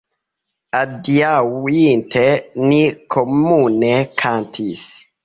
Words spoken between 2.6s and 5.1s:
ni komune kantis.